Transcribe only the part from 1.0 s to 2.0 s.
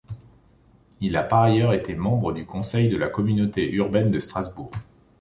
a par ailleurs été